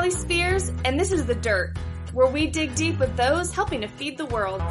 I'm 0.00 0.06
Allie 0.06 0.16
Spears, 0.16 0.72
and 0.86 0.98
this 0.98 1.12
is 1.12 1.26
The 1.26 1.34
Dirt, 1.34 1.76
where 2.14 2.26
we 2.26 2.46
dig 2.46 2.74
deep 2.74 2.98
with 2.98 3.14
those 3.18 3.54
helping 3.54 3.82
to 3.82 3.86
feed 3.86 4.16
the 4.16 4.24
world. 4.24 4.62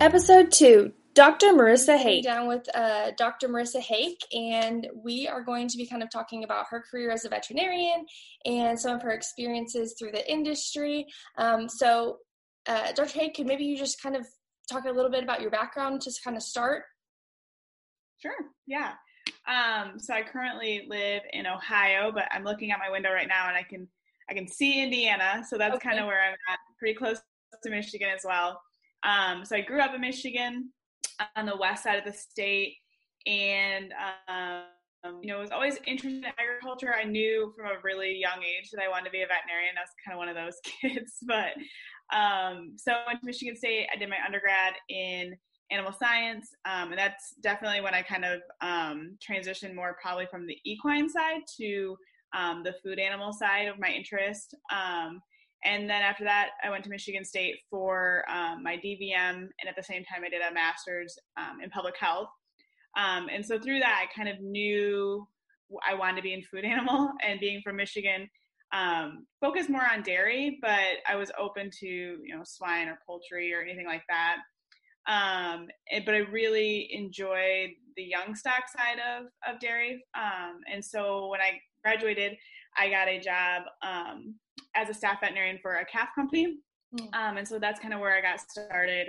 Episode 0.00 0.50
2 0.50 0.94
Dr. 1.12 1.48
Marissa 1.48 1.98
Hake. 1.98 2.24
Down 2.24 2.48
with 2.48 2.66
uh, 2.74 3.10
Dr. 3.18 3.50
Marissa 3.50 3.80
Hake, 3.80 4.22
and 4.32 4.88
we 4.94 5.28
are 5.28 5.42
going 5.42 5.68
to 5.68 5.76
be 5.76 5.84
kind 5.84 6.02
of 6.02 6.10
talking 6.10 6.42
about 6.42 6.68
her 6.70 6.82
career 6.90 7.10
as 7.10 7.26
a 7.26 7.28
veterinarian 7.28 8.06
and 8.46 8.80
some 8.80 8.96
of 8.96 9.02
her 9.02 9.10
experiences 9.10 9.94
through 9.98 10.12
the 10.12 10.32
industry. 10.32 11.04
Um, 11.36 11.68
so, 11.68 12.16
uh, 12.66 12.92
Dr. 12.92 13.12
Hake, 13.12 13.34
could 13.34 13.46
maybe 13.46 13.64
you 13.64 13.76
just 13.76 14.00
kind 14.02 14.16
of 14.16 14.26
talk 14.72 14.86
a 14.86 14.90
little 14.90 15.10
bit 15.10 15.22
about 15.22 15.42
your 15.42 15.50
background 15.50 16.00
to 16.00 16.12
kind 16.24 16.38
of 16.38 16.42
start? 16.42 16.84
Sure, 18.22 18.32
yeah. 18.66 18.92
Um, 19.46 19.98
so 19.98 20.12
I 20.12 20.22
currently 20.22 20.86
live 20.88 21.22
in 21.32 21.46
Ohio, 21.46 22.10
but 22.12 22.24
I'm 22.32 22.44
looking 22.44 22.72
out 22.72 22.78
my 22.78 22.90
window 22.90 23.12
right 23.12 23.28
now 23.28 23.48
and 23.48 23.56
I 23.56 23.62
can 23.62 23.88
I 24.28 24.34
can 24.34 24.48
see 24.48 24.82
Indiana, 24.82 25.44
so 25.48 25.56
that's 25.56 25.76
okay. 25.76 25.88
kind 25.88 26.00
of 26.00 26.06
where 26.06 26.20
I'm 26.20 26.32
at, 26.50 26.58
pretty 26.78 26.94
close 26.94 27.20
to 27.62 27.70
Michigan 27.70 28.08
as 28.14 28.22
well. 28.24 28.60
Um, 29.04 29.44
so 29.44 29.54
I 29.54 29.60
grew 29.60 29.80
up 29.80 29.94
in 29.94 30.00
Michigan 30.00 30.70
on 31.36 31.46
the 31.46 31.56
west 31.56 31.84
side 31.84 31.98
of 31.98 32.04
the 32.04 32.12
state, 32.12 32.74
and 33.26 33.92
um, 34.28 35.20
you 35.22 35.28
know 35.28 35.38
was 35.38 35.52
always 35.52 35.78
interested 35.86 36.24
in 36.24 36.32
agriculture. 36.38 36.92
I 36.92 37.04
knew 37.04 37.52
from 37.56 37.66
a 37.66 37.80
really 37.84 38.16
young 38.16 38.42
age 38.42 38.70
that 38.72 38.82
I 38.82 38.88
wanted 38.88 39.04
to 39.06 39.10
be 39.10 39.22
a 39.22 39.26
veterinarian. 39.26 39.76
I 39.78 39.82
was 39.82 39.90
kind 40.04 40.14
of 40.14 40.18
one 40.18 40.28
of 40.28 40.34
those 40.34 40.58
kids, 40.80 41.18
but 41.22 41.54
um, 42.16 42.72
so 42.76 42.92
I 42.92 43.06
went 43.06 43.20
to 43.20 43.26
Michigan 43.26 43.56
State. 43.56 43.86
I 43.94 43.96
did 43.96 44.08
my 44.08 44.18
undergrad 44.24 44.74
in 44.88 45.36
animal 45.70 45.92
science, 45.92 46.48
um, 46.64 46.90
and 46.90 46.98
that's 46.98 47.34
definitely 47.42 47.80
when 47.80 47.94
I 47.94 48.02
kind 48.02 48.24
of 48.24 48.40
um, 48.60 49.16
transitioned 49.28 49.74
more 49.74 49.96
probably 50.00 50.26
from 50.30 50.46
the 50.46 50.56
equine 50.64 51.08
side 51.08 51.42
to 51.60 51.96
um, 52.36 52.62
the 52.62 52.74
food 52.82 52.98
animal 52.98 53.32
side 53.32 53.66
of 53.66 53.78
my 53.78 53.88
interest. 53.88 54.54
Um, 54.72 55.20
and 55.64 55.90
then 55.90 56.02
after 56.02 56.24
that, 56.24 56.50
I 56.62 56.70
went 56.70 56.84
to 56.84 56.90
Michigan 56.90 57.24
State 57.24 57.56
for 57.70 58.24
um, 58.30 58.62
my 58.62 58.76
DVM, 58.76 59.34
and 59.34 59.68
at 59.68 59.74
the 59.76 59.82
same 59.82 60.04
time, 60.04 60.22
I 60.24 60.28
did 60.28 60.42
a 60.42 60.54
master's 60.54 61.18
um, 61.36 61.60
in 61.62 61.70
public 61.70 61.94
health. 61.98 62.28
and 62.96 63.44
so 63.44 63.58
through 63.58 63.80
that, 63.80 64.04
I 64.04 64.14
kind 64.16 64.28
of 64.28 64.40
knew 64.40 65.26
I 65.88 65.94
wanted 65.94 66.16
to 66.16 66.22
be 66.22 66.32
in 66.32 66.42
food 66.42 66.64
animal, 66.64 67.10
and 67.26 67.40
being 67.40 67.60
from 67.62 67.76
Michigan. 67.76 68.28
Focused 69.40 69.70
more 69.70 69.86
on 69.92 70.02
dairy, 70.02 70.58
but 70.62 70.98
I 71.08 71.16
was 71.16 71.32
open 71.38 71.70
to 71.80 71.86
you 71.86 72.36
know 72.36 72.42
swine 72.44 72.88
or 72.88 72.98
poultry 73.06 73.52
or 73.52 73.62
anything 73.62 73.86
like 73.86 74.02
that. 74.08 74.36
Um, 75.08 75.68
but 76.04 76.14
I 76.14 76.18
really 76.18 76.88
enjoyed 76.92 77.70
the 77.96 78.02
young 78.02 78.34
stock 78.34 78.64
side 78.68 78.98
of, 78.98 79.26
of 79.48 79.60
dairy. 79.60 80.04
Um, 80.16 80.60
and 80.72 80.84
so 80.84 81.28
when 81.28 81.40
I 81.40 81.60
graduated, 81.84 82.36
I 82.76 82.90
got 82.90 83.08
a 83.08 83.20
job 83.20 83.62
um, 83.82 84.34
as 84.74 84.88
a 84.90 84.94
staff 84.94 85.20
veterinarian 85.20 85.58
for 85.62 85.76
a 85.76 85.84
calf 85.86 86.08
company. 86.14 86.58
Mm. 86.94 87.14
Um, 87.14 87.36
and 87.38 87.48
so 87.48 87.58
that's 87.58 87.80
kind 87.80 87.94
of 87.94 88.00
where 88.00 88.16
I 88.16 88.20
got 88.20 88.40
started 88.40 89.08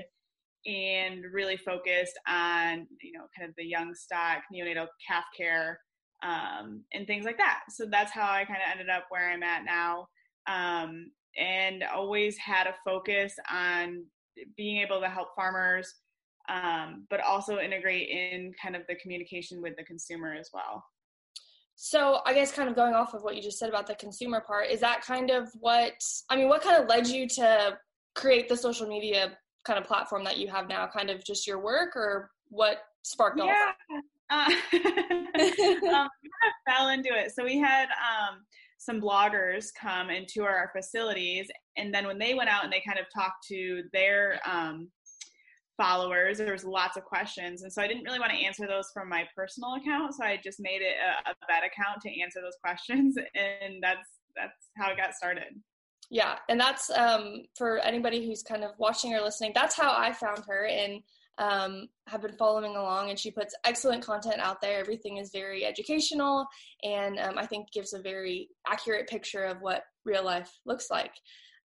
and 0.65 1.23
really 1.31 1.57
focused 1.57 2.19
on, 2.27 2.87
you 3.01 3.13
know, 3.13 3.25
kind 3.37 3.49
of 3.49 3.55
the 3.57 3.65
young 3.65 3.93
stock 3.93 4.43
neonatal 4.53 4.87
calf 5.07 5.23
care 5.35 5.79
um, 6.23 6.83
and 6.93 7.07
things 7.07 7.25
like 7.25 7.37
that. 7.37 7.59
So 7.69 7.85
that's 7.89 8.11
how 8.11 8.29
I 8.29 8.45
kind 8.45 8.59
of 8.63 8.71
ended 8.71 8.89
up 8.89 9.05
where 9.09 9.29
I'm 9.29 9.43
at 9.43 9.63
now. 9.65 10.07
Um, 10.47 11.11
and 11.37 11.83
always 11.83 12.37
had 12.37 12.67
a 12.67 12.75
focus 12.83 13.33
on 13.51 14.03
being 14.55 14.77
able 14.77 14.99
to 15.01 15.07
help 15.07 15.29
farmers, 15.35 15.93
um, 16.49 17.05
but 17.09 17.19
also 17.21 17.59
integrate 17.59 18.09
in 18.09 18.53
kind 18.61 18.75
of 18.75 18.83
the 18.87 18.95
communication 18.95 19.61
with 19.61 19.75
the 19.77 19.83
consumer 19.83 20.33
as 20.33 20.49
well. 20.53 20.83
So 21.75 22.19
I 22.25 22.33
guess 22.33 22.51
kind 22.51 22.69
of 22.69 22.75
going 22.75 22.95
off 22.95 23.13
of 23.13 23.21
what 23.21 23.35
you 23.35 23.41
just 23.41 23.59
said 23.59 23.69
about 23.69 23.85
the 23.85 23.95
consumer 23.95 24.41
part, 24.41 24.69
is 24.71 24.79
that 24.79 25.01
kind 25.01 25.29
of 25.29 25.49
what 25.59 25.93
I 26.29 26.35
mean, 26.35 26.49
what 26.49 26.63
kind 26.63 26.81
of 26.81 26.89
led 26.89 27.07
you 27.07 27.27
to 27.29 27.77
create 28.15 28.49
the 28.49 28.57
social 28.57 28.87
media 28.87 29.37
kind 29.63 29.77
of 29.77 29.85
platform 29.85 30.23
that 30.23 30.37
you 30.37 30.47
have 30.47 30.67
now? 30.67 30.87
Kind 30.87 31.11
of 31.11 31.23
just 31.23 31.45
your 31.45 31.59
work 31.59 31.95
or 31.95 32.31
what 32.49 32.79
sparked 33.03 33.39
all 33.39 33.47
yeah. 33.47 33.73
Uh, 34.29 34.49
um, 35.93 36.09
fell 36.67 36.89
into 36.89 37.09
it. 37.13 37.31
So 37.33 37.43
we 37.43 37.59
had 37.59 37.85
um, 37.85 38.43
some 38.87 39.01
bloggers 39.01 39.67
come 39.77 40.09
and 40.09 40.29
tour 40.29 40.47
our 40.47 40.71
facilities 40.73 41.49
and 41.75 41.93
then 41.93 42.07
when 42.07 42.17
they 42.17 42.33
went 42.33 42.49
out 42.49 42.63
and 42.63 42.71
they 42.71 42.81
kind 42.87 42.97
of 42.97 43.05
talked 43.13 43.45
to 43.45 43.83
their 43.91 44.39
um, 44.49 44.89
followers 45.75 46.37
there 46.37 46.53
was 46.53 46.63
lots 46.63 46.95
of 46.95 47.03
questions. 47.03 47.63
And 47.63 47.71
so 47.71 47.81
i 47.81 47.87
didn't 47.87 48.03
really 48.03 48.19
want 48.19 48.31
to 48.31 48.37
answer 48.37 48.65
those 48.65 48.89
from 48.93 49.09
my 49.09 49.25
personal 49.35 49.75
account 49.75 50.13
so 50.15 50.23
i 50.23 50.39
just 50.41 50.61
made 50.61 50.81
it 50.81 50.95
a, 51.03 51.31
a 51.31 51.33
vet 51.49 51.63
account 51.69 52.01
to 52.03 52.21
answer 52.21 52.39
those 52.41 52.55
questions 52.63 53.17
and 53.35 53.83
that's 53.83 54.07
that's 54.35 54.69
how 54.77 54.91
it 54.91 54.97
got 54.97 55.13
started. 55.15 55.59
Yeah 56.09 56.35
and 56.47 56.57
that's 56.57 56.89
um, 56.91 57.43
for 57.57 57.79
anybody 57.79 58.25
who's 58.25 58.41
kind 58.41 58.63
of 58.63 58.71
watching 58.77 59.13
or 59.13 59.21
listening 59.21 59.51
that's 59.53 59.75
how 59.75 59.93
i 59.97 60.13
found 60.13 60.43
her 60.47 60.65
and 60.65 61.01
um, 61.37 61.87
have 62.07 62.21
been 62.21 62.33
following 62.33 62.75
along 62.75 63.09
and 63.09 63.19
she 63.19 63.31
puts 63.31 63.55
excellent 63.63 64.03
content 64.03 64.39
out 64.39 64.61
there. 64.61 64.79
Everything 64.79 65.17
is 65.17 65.31
very 65.31 65.65
educational 65.65 66.45
and 66.83 67.19
um, 67.19 67.37
i 67.37 67.45
think 67.45 67.71
gives 67.71 67.93
a 67.93 68.01
very 68.01 68.49
accurate 68.67 69.07
picture 69.07 69.43
of 69.43 69.61
what 69.61 69.83
real 70.05 70.23
life 70.23 70.51
looks 70.65 70.89
like. 70.89 71.11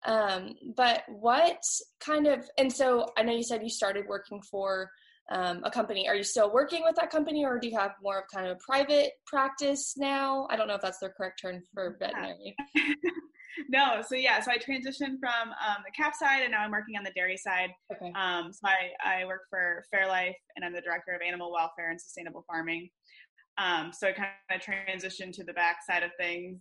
Um, 0.05 0.55
but 0.77 1.03
what 1.09 1.61
kind 1.99 2.25
of 2.25 2.49
and 2.57 2.71
so 2.71 3.07
i 3.17 3.23
know 3.23 3.33
you 3.33 3.43
said 3.43 3.61
you 3.61 3.69
started 3.69 4.05
working 4.07 4.41
for 4.41 4.89
um, 5.31 5.61
a 5.63 5.71
company 5.71 6.07
are 6.07 6.15
you 6.15 6.23
still 6.23 6.51
working 6.51 6.83
with 6.83 6.95
that 6.95 7.09
company 7.09 7.45
or 7.45 7.59
do 7.59 7.67
you 7.67 7.77
have 7.77 7.91
more 8.01 8.19
of 8.19 8.23
kind 8.33 8.47
of 8.47 8.57
a 8.57 8.59
private 8.65 9.11
practice 9.25 9.95
now 9.97 10.47
i 10.49 10.55
don't 10.55 10.67
know 10.67 10.75
if 10.75 10.81
that's 10.81 10.99
the 10.99 11.09
correct 11.09 11.39
term 11.41 11.61
for 11.73 11.97
veterinary 11.99 12.55
no, 13.69 14.01
so 14.07 14.15
yeah, 14.15 14.39
so 14.39 14.51
I 14.51 14.57
transitioned 14.57 15.19
from 15.19 15.49
um, 15.49 15.83
the 15.85 15.91
calf 15.95 16.13
side 16.17 16.43
and 16.43 16.51
now 16.51 16.61
I'm 16.61 16.71
working 16.71 16.95
on 16.97 17.03
the 17.03 17.11
dairy 17.11 17.37
side. 17.37 17.69
Okay. 17.93 18.11
Um, 18.15 18.51
so 18.53 18.67
I, 18.67 19.21
I 19.21 19.25
work 19.25 19.41
for 19.49 19.83
Fairlife 19.93 20.35
and 20.55 20.63
I'm 20.63 20.73
the 20.73 20.81
director 20.81 21.13
of 21.13 21.21
animal 21.25 21.51
welfare 21.51 21.89
and 21.89 21.99
sustainable 21.99 22.45
farming. 22.47 22.89
Um, 23.57 23.91
so 23.91 24.07
I 24.07 24.11
kind 24.13 24.29
of 24.51 24.61
transitioned 24.61 25.33
to 25.33 25.43
the 25.43 25.53
back 25.53 25.77
side 25.87 26.03
of 26.03 26.11
things 26.17 26.59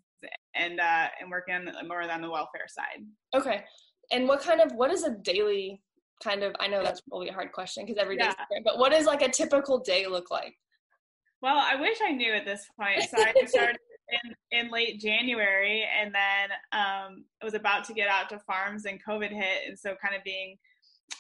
and 0.55 0.81
uh, 0.81 1.07
and 1.21 1.31
working 1.31 1.55
more 1.87 2.03
on 2.03 2.21
the 2.21 2.31
welfare 2.31 2.67
side. 2.69 3.05
Okay. 3.35 3.63
And 4.11 4.27
what 4.27 4.41
kind 4.41 4.61
of 4.61 4.73
what 4.73 4.91
is 4.91 5.05
a 5.05 5.11
daily 5.11 5.81
kind 6.23 6.43
of? 6.43 6.55
I 6.61 6.69
know 6.69 6.83
that's 6.83 7.01
probably 7.03 7.29
a 7.29 7.33
hard 7.33 7.53
question 7.53 7.85
because 7.85 8.01
every 8.01 8.17
day 8.17 8.25
yeah. 8.25 8.31
different. 8.33 8.65
But 8.65 8.79
what 8.79 8.93
does 8.93 9.07
like 9.07 9.23
a 9.23 9.29
typical 9.29 9.79
day 9.79 10.07
look 10.07 10.31
like? 10.31 10.55
Well, 11.41 11.57
I 11.57 11.81
wish 11.81 11.99
I 12.03 12.13
knew 12.13 12.33
at 12.33 12.45
this 12.45 12.67
point. 12.79 13.03
So 13.03 13.23
I 13.23 13.47
started 13.47 13.79
in, 14.11 14.59
in 14.59 14.71
late 14.71 15.01
January, 15.01 15.85
and 16.01 16.15
then 16.15 16.51
um, 16.73 17.25
I 17.41 17.45
was 17.45 17.55
about 17.55 17.85
to 17.85 17.95
get 17.95 18.09
out 18.09 18.29
to 18.31 18.39
farms, 18.41 18.85
and 18.87 18.99
COVID 19.05 19.31
hit, 19.31 19.69
and 19.69 19.79
so 19.79 19.95
kind 20.03 20.17
of 20.17 20.25
being 20.25 20.57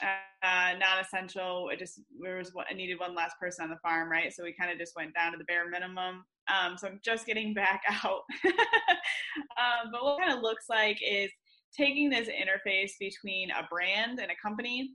uh, 0.02 0.78
non-essential, 0.78 1.70
it 1.72 1.78
just 1.78 2.00
there 2.20 2.36
was 2.36 2.52
I 2.68 2.74
needed 2.74 3.00
one 3.00 3.14
last 3.14 3.38
person 3.40 3.64
on 3.64 3.70
the 3.70 3.76
farm, 3.76 4.10
right? 4.10 4.32
So 4.32 4.44
we 4.44 4.52
kind 4.52 4.70
of 4.70 4.78
just 4.78 4.94
went 4.96 5.14
down 5.14 5.32
to 5.32 5.38
the 5.38 5.44
bare 5.44 5.68
minimum. 5.68 6.24
Um, 6.48 6.78
so 6.78 6.88
I'm 6.88 7.00
just 7.04 7.26
getting 7.26 7.54
back 7.54 7.82
out. 8.04 8.22
um, 8.44 9.90
but 9.92 10.02
what 10.04 10.20
kind 10.20 10.32
of 10.32 10.42
looks 10.42 10.66
like 10.68 10.98
is 11.02 11.30
taking 11.76 12.10
this 12.10 12.28
interface 12.28 12.92
between 12.98 13.50
a 13.50 13.66
brand 13.70 14.20
and 14.20 14.30
a 14.30 14.36
company 14.42 14.90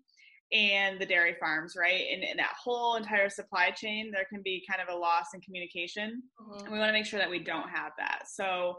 and 0.51 0.99
the 0.99 1.05
dairy 1.05 1.35
farms, 1.39 1.75
right? 1.77 2.05
And, 2.13 2.23
and, 2.23 2.37
that 2.37 2.53
whole 2.63 2.95
entire 2.95 3.29
supply 3.29 3.71
chain, 3.71 4.11
there 4.11 4.25
can 4.29 4.41
be 4.43 4.63
kind 4.69 4.87
of 4.87 4.93
a 4.93 4.97
loss 4.97 5.27
in 5.33 5.41
communication. 5.41 6.21
Mm-hmm. 6.39 6.65
And 6.65 6.73
we 6.73 6.77
want 6.77 6.89
to 6.89 6.93
make 6.93 7.07
sure 7.07 7.19
that 7.19 7.29
we 7.29 7.39
don't 7.39 7.69
have 7.69 7.91
that. 7.97 8.23
So 8.27 8.75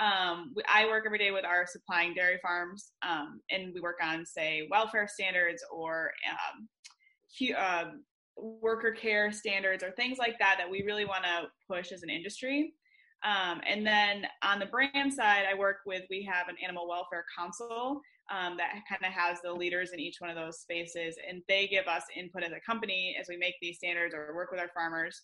um, 0.00 0.52
we, 0.56 0.62
I 0.68 0.86
work 0.86 1.04
every 1.06 1.18
day 1.18 1.30
with 1.30 1.44
our 1.44 1.64
supplying 1.66 2.14
dairy 2.14 2.38
farms, 2.42 2.92
um, 3.06 3.40
and 3.50 3.72
we 3.72 3.80
work 3.80 3.98
on, 4.02 4.26
say, 4.26 4.66
welfare 4.70 5.06
standards 5.06 5.62
or 5.70 6.10
um, 6.28 6.68
uh, 7.56 7.84
worker 8.36 8.92
care 8.92 9.30
standards 9.30 9.84
or 9.84 9.92
things 9.92 10.18
like 10.18 10.38
that 10.38 10.56
that 10.58 10.70
we 10.70 10.82
really 10.82 11.04
want 11.04 11.24
to 11.24 11.46
push 11.72 11.92
as 11.92 12.02
an 12.02 12.10
industry. 12.10 12.74
Um, 13.24 13.60
and 13.68 13.86
then 13.86 14.26
on 14.42 14.58
the 14.58 14.66
brand 14.66 15.12
side, 15.12 15.44
I 15.50 15.56
work 15.56 15.78
with, 15.86 16.02
we 16.10 16.22
have 16.24 16.48
an 16.48 16.56
animal 16.62 16.88
welfare 16.88 17.24
council 17.38 18.00
um, 18.30 18.56
that 18.56 18.72
kind 18.88 19.04
of 19.04 19.12
has 19.12 19.38
the 19.42 19.52
leaders 19.52 19.90
in 19.92 20.00
each 20.00 20.16
one 20.20 20.30
of 20.30 20.36
those 20.36 20.60
spaces, 20.60 21.16
and 21.28 21.42
they 21.48 21.66
give 21.66 21.86
us 21.86 22.04
input 22.16 22.42
as 22.42 22.52
a 22.52 22.60
company 22.60 23.16
as 23.20 23.26
we 23.28 23.36
make 23.36 23.54
these 23.60 23.76
standards 23.76 24.14
or 24.14 24.34
work 24.34 24.50
with 24.50 24.60
our 24.60 24.70
farmers, 24.74 25.20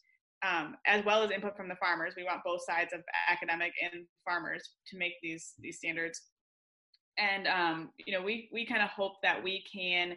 um, 0.46 0.76
as 0.86 1.04
well 1.04 1.22
as 1.22 1.30
input 1.30 1.56
from 1.56 1.68
the 1.68 1.76
farmers. 1.76 2.14
We 2.16 2.24
want 2.24 2.44
both 2.44 2.62
sides 2.64 2.92
of 2.92 3.00
academic 3.28 3.72
and 3.82 4.04
farmers 4.24 4.62
to 4.88 4.98
make 4.98 5.14
these 5.22 5.54
these 5.58 5.78
standards, 5.78 6.20
and 7.18 7.46
um, 7.46 7.90
you 8.04 8.12
know 8.12 8.22
we 8.22 8.48
we 8.52 8.66
kind 8.66 8.82
of 8.82 8.90
hope 8.90 9.14
that 9.22 9.42
we 9.42 9.64
can. 9.72 10.16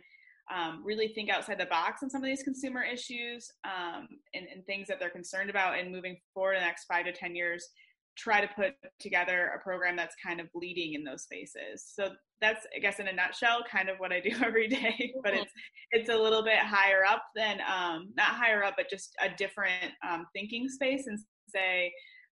Um, 0.54 0.82
really 0.84 1.10
think 1.10 1.30
outside 1.30 1.60
the 1.60 1.66
box 1.66 2.04
on 2.04 2.10
some 2.10 2.22
of 2.22 2.28
these 2.28 2.44
consumer 2.44 2.84
issues 2.84 3.50
um, 3.64 4.08
and, 4.34 4.48
and, 4.54 4.66
things 4.66 4.88
that 4.88 5.00
they're 5.00 5.10
concerned 5.10 5.50
about 5.50 5.80
and 5.80 5.92
moving 5.92 6.18
forward 6.34 6.56
in 6.56 6.62
the 6.62 6.66
next 6.66 6.86
five 6.86 7.06
to 7.06 7.14
10 7.14 7.36
years 7.36 7.70
try 8.18 8.42
to 8.42 8.50
put 8.56 8.74
together 9.00 9.52
a 9.56 9.64
program 9.64 9.96
that's 9.96 10.16
kind 10.24 10.40
of 10.40 10.48
leading 10.54 10.94
in 10.94 11.04
those 11.04 11.24
spaces. 11.24 11.86
So 11.94 12.10
that's 12.42 12.66
I 12.76 12.80
guess 12.80 13.00
in 13.00 13.08
a 13.08 13.14
nutshell 13.14 13.64
kind 13.72 13.90
of 13.90 13.98
what 13.98 14.12
I 14.12 14.20
do 14.30 14.32
every 14.44 14.68
day, 14.68 15.14
but 15.24 15.34
it's 15.34 15.52
it's 15.92 16.10
a 16.10 16.16
little 16.16 16.44
bit 16.44 16.60
higher 16.60 17.06
up 17.06 17.24
than 17.36 17.60
um 17.62 18.10
not 18.16 18.28
higher 18.28 18.64
up 18.64 18.76
but 18.78 18.90
just 18.90 19.16
a 19.22 19.30
different 19.38 19.92
um 20.08 20.26
thinking 20.34 20.68
space 20.70 21.08
and 21.08 21.20
say 21.48 21.92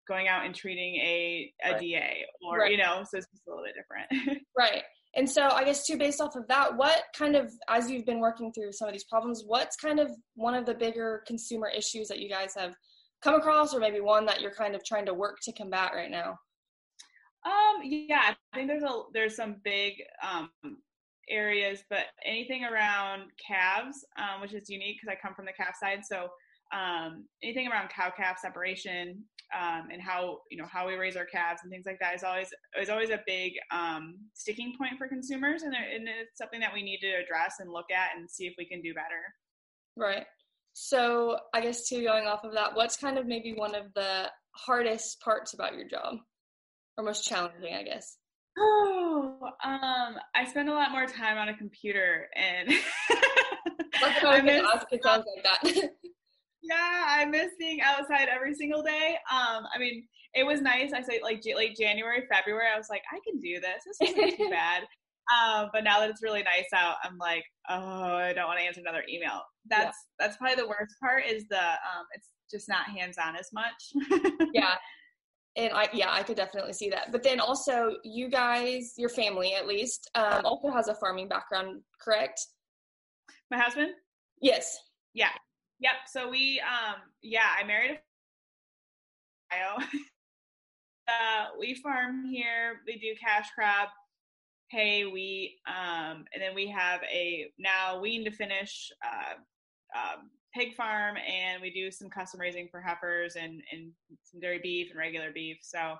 going 0.07 0.27
out 0.27 0.45
and 0.45 0.55
treating 0.55 0.95
a 0.95 1.51
a 1.65 1.71
right. 1.71 1.79
DA 1.79 2.25
or 2.41 2.59
right. 2.59 2.71
you 2.71 2.77
know, 2.77 3.03
so 3.09 3.17
it's 3.17 3.27
just 3.27 3.47
a 3.47 3.49
little 3.49 3.65
bit 3.65 3.75
different. 3.75 4.41
right. 4.57 4.83
And 5.17 5.29
so 5.29 5.49
I 5.49 5.63
guess 5.63 5.85
too 5.85 5.97
based 5.97 6.21
off 6.21 6.35
of 6.35 6.47
that, 6.47 6.77
what 6.77 7.03
kind 7.17 7.35
of 7.35 7.51
as 7.67 7.89
you've 7.89 8.05
been 8.05 8.19
working 8.19 8.53
through 8.53 8.71
some 8.71 8.87
of 8.87 8.93
these 8.93 9.03
problems, 9.03 9.43
what's 9.45 9.75
kind 9.75 9.99
of 9.99 10.11
one 10.35 10.53
of 10.53 10.65
the 10.65 10.75
bigger 10.75 11.23
consumer 11.27 11.69
issues 11.75 12.07
that 12.07 12.19
you 12.19 12.29
guys 12.29 12.53
have 12.55 12.75
come 13.23 13.35
across 13.35 13.73
or 13.73 13.79
maybe 13.79 13.99
one 13.99 14.25
that 14.27 14.41
you're 14.41 14.53
kind 14.53 14.75
of 14.75 14.85
trying 14.85 15.07
to 15.07 15.13
work 15.13 15.39
to 15.43 15.51
combat 15.51 15.91
right 15.95 16.11
now? 16.11 16.37
Um 17.45 17.81
yeah 17.83 18.33
i 18.53 18.57
think 18.57 18.67
there's 18.67 18.83
a 18.83 19.01
there's 19.13 19.35
some 19.35 19.57
big 19.63 19.93
um 20.27 20.49
areas 21.29 21.83
but 21.89 22.05
anything 22.25 22.65
around 22.65 23.23
calves 23.45 24.05
um, 24.17 24.41
which 24.41 24.53
is 24.53 24.69
unique 24.69 24.97
because 24.99 25.13
i 25.13 25.21
come 25.21 25.35
from 25.35 25.45
the 25.45 25.53
calf 25.53 25.75
side 25.81 25.99
so 26.03 26.27
um, 26.73 27.25
anything 27.43 27.67
around 27.67 27.89
cow 27.89 28.11
calf 28.15 28.39
separation 28.39 29.23
um, 29.55 29.89
and 29.91 30.01
how 30.01 30.39
you 30.49 30.57
know 30.57 30.67
how 30.71 30.87
we 30.87 30.95
raise 30.95 31.15
our 31.15 31.25
calves 31.25 31.61
and 31.63 31.71
things 31.71 31.85
like 31.85 31.99
that 31.99 32.15
is 32.15 32.23
always 32.23 32.49
is 32.81 32.89
always 32.89 33.09
a 33.09 33.21
big 33.25 33.53
um, 33.71 34.15
sticking 34.33 34.73
point 34.77 34.97
for 34.97 35.07
consumers 35.07 35.63
and, 35.63 35.73
and 35.73 36.07
it's 36.07 36.37
something 36.37 36.59
that 36.59 36.73
we 36.73 36.81
need 36.81 36.99
to 36.99 37.11
address 37.11 37.55
and 37.59 37.71
look 37.71 37.91
at 37.91 38.17
and 38.17 38.29
see 38.29 38.45
if 38.45 38.53
we 38.57 38.65
can 38.65 38.81
do 38.81 38.93
better 38.93 39.33
right 39.95 40.25
so 40.79 41.39
I 41.55 41.61
guess 41.61 41.89
too, 41.89 42.03
going 42.03 42.27
off 42.27 42.43
of 42.43 42.53
that, 42.53 42.75
what's 42.75 42.97
kind 42.97 43.17
of 43.17 43.25
maybe 43.25 43.51
one 43.51 43.73
of 43.73 43.91
the 43.95 44.29
hardest 44.51 45.19
parts 45.21 45.55
about 45.55 45.73
your 45.73 45.87
job, 45.87 46.17
or 46.95 47.03
most 47.03 47.27
challenging, 47.27 47.73
I 47.73 47.81
guess? 47.81 48.15
Oh, 48.59 49.39
um, 49.65 50.17
I 50.35 50.45
spend 50.47 50.69
a 50.69 50.73
lot 50.73 50.91
more 50.91 51.07
time 51.07 51.39
on 51.39 51.49
a 51.49 51.57
computer, 51.57 52.27
and 52.35 52.69
that's 53.99 54.23
I 54.23 54.41
miss, 54.41 54.61
ask. 54.71 54.85
It 54.91 55.01
sounds 55.01 55.25
like 55.35 55.63
that. 55.63 55.89
yeah, 56.61 57.05
I 57.07 57.25
miss 57.25 57.51
being 57.59 57.79
outside 57.81 58.27
every 58.29 58.53
single 58.53 58.83
day. 58.83 59.17
Um, 59.31 59.65
I 59.73 59.79
mean, 59.79 60.07
it 60.33 60.45
was 60.45 60.61
nice. 60.61 60.93
I 60.93 61.01
say 61.01 61.19
like 61.23 61.43
late 61.45 61.77
January, 61.77 62.23
February. 62.31 62.67
I 62.73 62.77
was 62.77 62.87
like, 62.89 63.03
I 63.11 63.19
can 63.27 63.39
do 63.39 63.59
this. 63.59 63.83
This 63.85 64.09
isn't 64.09 64.37
too 64.37 64.49
bad. 64.51 64.83
Um, 65.35 65.69
but 65.73 65.83
now 65.83 65.99
that 65.99 66.09
it's 66.09 66.23
really 66.23 66.43
nice 66.43 66.67
out, 66.73 66.95
I'm 67.03 67.17
like, 67.17 67.43
oh, 67.69 67.75
I 67.75 68.33
don't 68.33 68.47
want 68.47 68.59
to 68.59 68.65
answer 68.65 68.79
another 68.79 69.03
email. 69.09 69.41
That's 69.69 69.97
yeah. 70.19 70.25
that's 70.25 70.37
probably 70.37 70.55
the 70.55 70.67
worst 70.67 70.95
part 71.01 71.23
is 71.25 71.45
the 71.49 71.59
um, 71.59 72.05
it's 72.13 72.29
just 72.49 72.69
not 72.69 72.87
hands 72.87 73.17
on 73.17 73.35
as 73.35 73.49
much. 73.53 74.31
yeah, 74.53 74.75
and 75.57 75.73
I 75.73 75.89
yeah 75.91 76.11
I 76.11 76.23
could 76.23 76.37
definitely 76.37 76.73
see 76.73 76.89
that. 76.91 77.11
But 77.11 77.23
then 77.23 77.41
also, 77.41 77.97
you 78.03 78.29
guys, 78.29 78.93
your 78.95 79.09
family 79.09 79.53
at 79.53 79.67
least, 79.67 80.09
um, 80.15 80.45
also 80.45 80.71
has 80.71 80.87
a 80.87 80.95
farming 80.95 81.27
background, 81.27 81.81
correct? 82.01 82.39
My 83.51 83.57
husband. 83.57 83.91
Yes. 84.41 84.77
Yep. 85.79 85.93
So 86.07 86.29
we 86.29 86.59
um 86.61 86.95
yeah 87.21 87.47
I 87.59 87.63
married 87.65 87.91
a 89.51 89.81
uh, 91.07 91.45
we 91.59 91.75
farm 91.75 92.25
here. 92.25 92.81
We 92.85 92.97
do 92.99 93.15
cash 93.19 93.49
crop 93.55 93.89
hay, 94.69 95.05
wheat, 95.05 95.57
um, 95.67 96.25
and 96.33 96.41
then 96.41 96.53
we 96.53 96.67
have 96.67 97.01
a 97.03 97.47
now 97.57 97.99
wean 97.99 98.25
to 98.25 98.31
finish 98.31 98.91
uh, 99.05 99.35
um, 99.97 100.29
pig 100.53 100.75
farm, 100.75 101.15
and 101.17 101.61
we 101.61 101.71
do 101.71 101.91
some 101.91 102.09
custom 102.09 102.39
raising 102.39 102.67
for 102.69 102.81
heifers 102.81 103.35
and, 103.35 103.61
and 103.71 103.91
some 104.23 104.41
dairy 104.41 104.59
beef 104.61 104.89
and 104.89 104.99
regular 104.99 105.31
beef. 105.31 105.57
So 105.61 105.95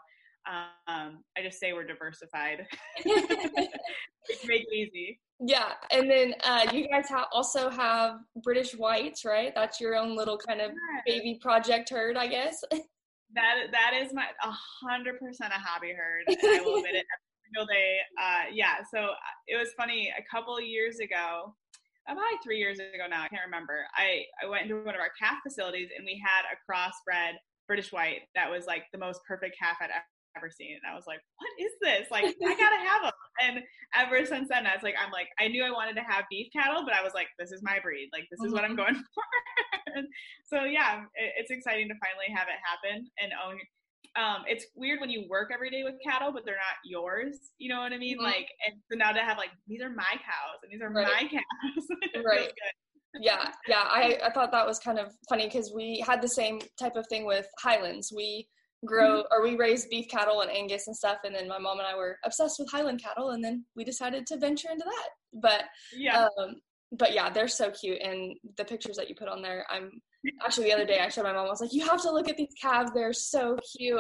um, 0.88 1.24
I 1.38 1.42
just 1.44 1.60
say 1.60 1.74
we're 1.74 1.86
diversified. 1.86 2.66
Make 3.06 4.66
it 4.70 4.74
easy. 4.74 5.20
Yeah, 5.40 5.74
and 5.92 6.10
then 6.10 6.34
uh, 6.44 6.66
you 6.74 6.88
guys 6.88 7.08
ha- 7.10 7.28
also 7.32 7.70
have 7.70 8.16
British 8.44 8.74
whites, 8.74 9.24
right? 9.24 9.54
That's 9.54 9.80
your 9.80 9.96
own 9.96 10.16
little 10.16 10.38
kind 10.38 10.62
of 10.62 10.72
baby 11.06 11.40
project 11.42 11.90
herd, 11.90 12.18
I 12.18 12.28
guess. 12.28 12.64
that 12.72 13.56
that 13.72 13.92
is 14.02 14.14
my 14.14 14.26
a 14.44 14.52
hundred 14.86 15.20
percent 15.20 15.54
a 15.54 15.60
hobby 15.60 15.94
herd. 15.94 16.24
I 16.30 16.62
will 16.64 16.78
admit 16.78 16.96
it 16.96 17.06
single 17.48 17.68
day. 17.68 17.98
Uh, 18.20 18.52
yeah, 18.54 18.84
so 18.94 19.00
uh, 19.00 19.36
it 19.48 19.58
was 19.58 19.70
funny. 19.78 20.12
A 20.18 20.24
couple 20.30 20.60
years 20.62 21.00
ago, 21.00 21.56
about 22.08 22.24
three 22.44 22.58
years 22.58 22.80
ago 22.80 23.06
now, 23.10 23.24
I 23.24 23.28
can't 23.28 23.46
remember. 23.46 23.86
I, 23.96 24.24
I 24.44 24.50
went 24.50 24.64
into 24.64 24.76
one 24.84 24.96
of 24.96 25.02
our 25.02 25.12
calf 25.20 25.38
facilities 25.44 25.90
and 25.96 26.06
we 26.06 26.22
had 26.24 26.44
a 26.48 26.58
crossbred 26.64 27.36
British 27.68 27.92
white 27.92 28.22
that 28.36 28.50
was 28.50 28.66
like 28.66 28.84
the 28.92 28.98
most 28.98 29.20
perfect 29.28 29.58
calf 29.60 29.78
I'd 29.82 29.92
ever 30.38 30.54
seen. 30.54 30.78
And 30.78 30.86
I 30.86 30.94
was 30.94 31.10
like, 31.10 31.20
what 31.42 31.50
is 31.58 31.74
this? 31.82 32.06
Like, 32.14 32.30
I 32.30 32.54
gotta 32.54 32.82
have 32.86 33.02
them. 33.10 33.18
And 33.42 33.56
ever 33.98 34.22
since 34.26 34.48
then, 34.50 34.70
I 34.70 34.78
was 34.78 34.86
like, 34.86 34.96
I'm 35.02 35.12
like, 35.12 35.28
I 35.42 35.50
knew 35.50 35.66
I 35.66 35.74
wanted 35.74 35.98
to 35.98 36.06
have 36.06 36.30
beef 36.30 36.54
cattle, 36.54 36.86
but 36.86 36.94
I 36.94 37.02
was 37.02 37.14
like, 37.18 37.28
this 37.40 37.52
is 37.52 37.66
my 37.66 37.82
breed. 37.82 38.10
Like, 38.14 38.30
this 38.30 38.46
is 38.46 38.54
what 38.54 38.64
I'm 38.64 38.78
mm-hmm. 38.78 38.94
going 38.94 38.96
for. 39.14 39.26
so 40.46 40.64
yeah, 40.70 41.10
it, 41.18 41.34
it's 41.42 41.52
exciting 41.52 41.90
to 41.90 41.98
finally 41.98 42.30
have 42.30 42.48
it 42.48 42.62
happen 42.62 43.10
and 43.18 43.34
own 43.34 43.58
um, 44.18 44.44
it's 44.48 44.66
weird 44.76 45.00
when 45.00 45.10
you 45.10 45.26
work 45.30 45.52
every 45.54 45.70
day 45.70 45.84
with 45.84 45.96
cattle, 46.04 46.32
but 46.32 46.44
they're 46.44 46.56
not 46.56 46.82
yours. 46.84 47.38
You 47.60 47.70
know 47.70 47.80
what 47.80 47.94
I 47.94 47.98
mean? 47.98 48.18
Mm-hmm. 48.18 48.26
Like, 48.26 48.48
and 48.66 48.80
so 48.92 48.98
now 48.98 49.12
to 49.12 49.20
have 49.20 49.38
like 49.38 49.52
these 49.68 49.82
are 49.82 49.90
my 49.90 50.14
cows 50.14 50.60
and 50.64 50.72
these 50.72 50.82
are 50.82 50.92
right. 50.92 51.08
my 51.08 51.30
cows. 51.30 52.24
right. 52.26 52.52
yeah, 53.20 53.50
yeah. 53.68 53.84
I 53.86 54.20
I 54.26 54.32
thought 54.32 54.52
that 54.52 54.66
was 54.66 54.80
kind 54.80 54.98
of 54.98 55.12
funny 55.30 55.48
because 55.48 55.72
we 55.74 56.04
had 56.06 56.22
the 56.22 56.28
same 56.28 56.60
type 56.80 56.96
of 56.96 57.06
thing 57.08 57.26
with 57.26 57.48
Highlands. 57.60 58.12
We 58.16 58.48
grow 58.86 59.20
mm-hmm. 59.20 59.28
or 59.32 59.44
we 59.44 59.56
raised 59.56 59.90
beef 59.90 60.08
cattle 60.10 60.42
and 60.42 60.52
Angus 60.52 60.88
and 60.88 60.96
stuff, 60.96 61.20
and 61.24 61.34
then 61.34 61.48
my 61.48 61.58
mom 61.58 61.80
and 61.80 61.88
I 61.88 61.96
were 61.96 62.18
obsessed 62.24 62.60
with 62.60 62.70
Highland 62.72 63.02
cattle, 63.02 63.32
and 63.32 63.44
then 63.44 63.66
we 63.76 63.84
decided 63.84 64.26
to 64.28 64.38
venture 64.38 64.70
into 64.72 64.86
that. 64.86 65.10
But 65.34 65.64
yeah. 65.96 66.28
Um, 66.38 66.56
but 66.94 67.14
yeah, 67.14 67.30
they're 67.30 67.50
so 67.50 67.70
cute, 67.72 68.02
and 68.02 68.36
the 68.58 68.64
pictures 68.64 68.96
that 68.96 69.10
you 69.10 69.16
put 69.16 69.28
on 69.28 69.42
there, 69.42 69.66
I'm 69.70 69.92
actually 70.46 70.66
the 70.66 70.74
other 70.74 70.86
day 70.86 71.00
I 71.00 71.10
showed 71.10 71.24
my 71.24 71.34
mom. 71.34 71.46
I 71.46 71.50
was 71.50 71.62
like, 71.62 71.74
"You 71.74 71.86
have 71.86 72.02
to 72.04 72.12
look 72.12 72.30
at 72.30 72.38
these 72.38 72.54
calves; 72.62 72.92
they're 72.94 73.14
so 73.14 73.58
cute." 73.78 74.00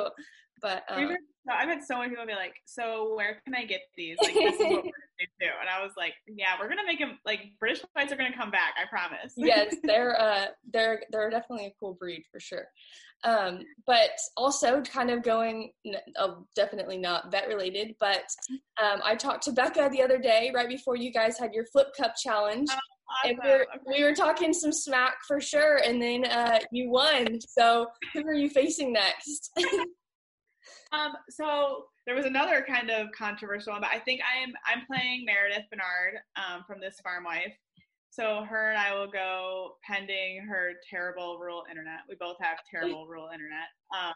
But 0.61 0.83
um, 0.89 1.15
I've 1.51 1.69
had 1.69 1.83
so 1.83 1.97
many 1.97 2.09
people 2.09 2.25
be 2.25 2.33
like, 2.33 2.53
"So 2.65 3.13
where 3.15 3.41
can 3.43 3.55
I 3.55 3.65
get 3.65 3.81
these?" 3.97 4.17
Like 4.21 4.33
this 4.33 4.55
is 4.55 4.59
what 4.59 4.85
we're 4.85 4.91
too. 5.39 5.49
And 5.59 5.69
I 5.69 5.83
was 5.83 5.93
like, 5.97 6.13
"Yeah, 6.27 6.55
we're 6.59 6.69
gonna 6.69 6.85
make 6.85 6.99
them 6.99 7.19
like 7.25 7.51
British 7.59 7.83
whites 7.95 8.11
are 8.11 8.15
gonna 8.15 8.35
come 8.35 8.51
back. 8.51 8.75
I 8.81 8.85
promise." 8.87 9.33
yes, 9.37 9.75
they're 9.83 10.19
uh, 10.19 10.47
they're 10.71 11.03
they're 11.11 11.29
definitely 11.29 11.67
a 11.67 11.73
cool 11.79 11.93
breed 11.93 12.23
for 12.31 12.39
sure. 12.39 12.67
Um, 13.23 13.63
but 13.87 14.11
also 14.35 14.81
kind 14.83 15.09
of 15.09 15.23
going, 15.23 15.71
uh, 16.19 16.35
definitely 16.55 16.99
not 16.99 17.31
vet 17.31 17.47
related, 17.47 17.95
but 17.99 18.29
um, 18.79 19.01
I 19.03 19.15
talked 19.15 19.43
to 19.45 19.51
Becca 19.51 19.89
the 19.91 20.03
other 20.03 20.19
day 20.19 20.51
right 20.53 20.69
before 20.69 20.95
you 20.95 21.11
guys 21.11 21.39
had 21.39 21.51
your 21.51 21.65
flip 21.65 21.87
cup 21.97 22.13
challenge. 22.15 22.67
Oh 22.71 22.77
Awesome. 23.23 23.37
We 23.43 23.49
were, 23.49 23.67
we 23.85 24.03
were 24.03 24.13
talking 24.13 24.53
some 24.53 24.71
smack 24.73 25.15
for 25.25 25.39
sure, 25.39 25.77
and 25.77 26.01
then 26.01 26.25
uh, 26.25 26.59
you 26.71 26.89
won. 26.89 27.39
So 27.47 27.87
who 28.13 28.27
are 28.27 28.33
you 28.33 28.49
facing 28.49 28.93
next? 28.93 29.57
um, 30.91 31.13
so 31.29 31.85
there 32.05 32.15
was 32.15 32.25
another 32.25 32.65
kind 32.67 32.89
of 32.89 33.07
controversial 33.17 33.73
one, 33.73 33.81
but 33.81 33.91
I 33.93 33.99
think 33.99 34.21
I 34.21 34.41
am 34.41 34.53
I'm 34.65 34.85
playing 34.85 35.25
Meredith 35.25 35.65
Bernard 35.69 36.21
um, 36.35 36.63
from 36.65 36.79
This 36.79 36.99
Farm 37.03 37.23
Wife. 37.23 37.53
So 38.09 38.45
her 38.49 38.69
and 38.71 38.79
I 38.79 38.95
will 38.95 39.11
go 39.11 39.73
pending 39.83 40.45
her 40.49 40.73
terrible 40.89 41.37
rural 41.37 41.63
internet. 41.69 41.99
We 42.09 42.15
both 42.19 42.37
have 42.41 42.57
terrible 42.69 43.05
rural 43.05 43.29
internet. 43.33 43.67
Um, 43.95 44.13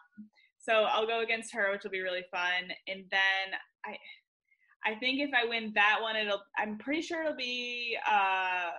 so 0.58 0.86
I'll 0.90 1.06
go 1.06 1.22
against 1.22 1.54
her, 1.54 1.72
which 1.72 1.84
will 1.84 1.92
be 1.92 2.02
really 2.02 2.24
fun. 2.32 2.72
And 2.88 3.04
then 3.12 3.60
I 3.86 3.98
I 4.86 4.96
think 4.96 5.20
if 5.20 5.30
I 5.34 5.48
win 5.48 5.72
that 5.76 6.00
one, 6.02 6.16
it'll. 6.16 6.42
I'm 6.58 6.78
pretty 6.78 7.02
sure 7.02 7.22
it'll 7.22 7.36
be 7.36 7.98
uh, 8.10 8.70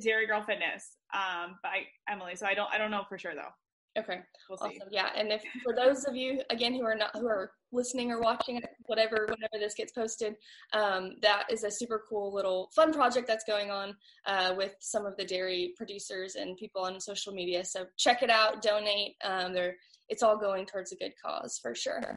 Dairy 0.00 0.26
Girl 0.26 0.42
Fitness 0.42 0.96
um, 1.12 1.56
by 1.62 1.82
Emily. 2.08 2.36
So 2.36 2.46
I 2.46 2.54
don't. 2.54 2.72
I 2.72 2.78
don't 2.78 2.90
know 2.90 3.02
for 3.08 3.18
sure 3.18 3.34
though. 3.34 3.50
Okay. 3.96 4.20
We'll 4.48 4.58
awesome. 4.60 4.72
See. 4.72 4.80
Yeah, 4.90 5.10
and 5.16 5.30
if 5.30 5.42
for 5.62 5.74
those 5.74 6.04
of 6.04 6.16
you 6.16 6.40
again 6.50 6.74
who 6.74 6.82
are 6.84 6.96
not 6.96 7.10
who 7.14 7.26
are 7.28 7.52
listening 7.72 8.10
or 8.10 8.20
watching 8.20 8.60
whatever 8.86 9.26
whenever 9.28 9.58
this 9.58 9.74
gets 9.74 9.92
posted, 9.92 10.34
um, 10.72 11.12
that 11.22 11.44
is 11.50 11.64
a 11.64 11.70
super 11.70 12.02
cool 12.08 12.34
little 12.34 12.70
fun 12.74 12.92
project 12.92 13.26
that's 13.26 13.44
going 13.44 13.70
on 13.70 13.94
uh, 14.26 14.52
with 14.56 14.72
some 14.80 15.06
of 15.06 15.16
the 15.16 15.24
dairy 15.24 15.74
producers 15.76 16.34
and 16.34 16.56
people 16.56 16.82
on 16.82 17.00
social 17.00 17.32
media. 17.32 17.64
So 17.64 17.86
check 17.96 18.22
it 18.22 18.30
out, 18.30 18.62
donate. 18.62 19.14
Um, 19.22 19.52
they're 19.52 19.76
it's 20.08 20.22
all 20.22 20.36
going 20.36 20.66
towards 20.66 20.92
a 20.92 20.96
good 20.96 21.12
cause 21.24 21.58
for 21.62 21.74
sure. 21.74 22.16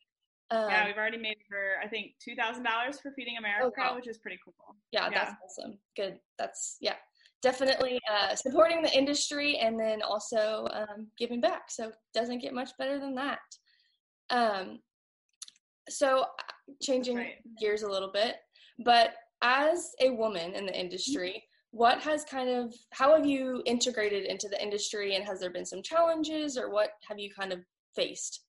Um, 0.49 0.69
yeah, 0.69 0.85
we've 0.85 0.97
already 0.97 1.17
made 1.17 1.37
for 1.49 1.75
I 1.83 1.87
think 1.87 2.13
two 2.23 2.35
thousand 2.35 2.63
dollars 2.63 2.99
for 2.99 3.11
Feeding 3.11 3.37
America, 3.37 3.71
oh, 3.77 3.89
wow. 3.89 3.95
which 3.95 4.07
is 4.07 4.17
pretty 4.17 4.39
cool. 4.43 4.53
Yeah, 4.91 5.09
yeah, 5.09 5.09
that's 5.09 5.35
awesome. 5.43 5.77
Good. 5.95 6.19
That's 6.37 6.77
yeah, 6.79 6.95
definitely 7.41 7.99
uh, 8.11 8.35
supporting 8.35 8.81
the 8.81 8.95
industry 8.95 9.57
and 9.57 9.79
then 9.79 10.01
also 10.01 10.67
um, 10.73 11.07
giving 11.17 11.41
back. 11.41 11.69
So 11.69 11.91
doesn't 12.13 12.41
get 12.41 12.53
much 12.53 12.71
better 12.77 12.99
than 12.99 13.15
that. 13.15 13.39
Um, 14.29 14.79
so 15.89 16.21
uh, 16.21 16.73
changing 16.81 17.17
right. 17.17 17.35
gears 17.59 17.83
a 17.83 17.89
little 17.89 18.11
bit, 18.11 18.35
but 18.83 19.11
as 19.41 19.91
a 20.01 20.09
woman 20.09 20.53
in 20.53 20.65
the 20.65 20.71
mm-hmm. 20.71 20.81
industry, 20.81 21.43
what 21.71 21.99
has 21.99 22.23
kind 22.23 22.49
of 22.49 22.73
how 22.91 23.15
have 23.15 23.25
you 23.25 23.61
integrated 23.65 24.25
into 24.25 24.47
the 24.47 24.61
industry 24.61 25.15
and 25.15 25.25
has 25.25 25.39
there 25.39 25.51
been 25.51 25.65
some 25.65 25.83
challenges 25.83 26.57
or 26.57 26.71
what 26.71 26.91
have 27.07 27.19
you 27.19 27.29
kind 27.37 27.53
of 27.53 27.59
faced? 27.95 28.41